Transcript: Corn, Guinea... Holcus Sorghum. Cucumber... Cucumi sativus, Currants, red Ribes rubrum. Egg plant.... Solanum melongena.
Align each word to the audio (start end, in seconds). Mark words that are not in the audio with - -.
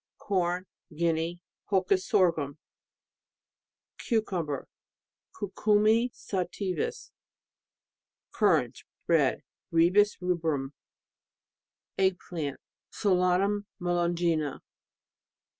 Corn, 0.17 0.65
Guinea... 0.97 1.43
Holcus 1.65 2.03
Sorghum. 2.07 2.57
Cucumber... 3.99 4.67
Cucumi 5.37 6.09
sativus, 6.11 7.11
Currants, 8.31 8.83
red 9.05 9.43
Ribes 9.69 10.17
rubrum. 10.19 10.73
Egg 11.99 12.17
plant.... 12.17 12.59
Solanum 12.89 13.67
melongena. 13.79 14.61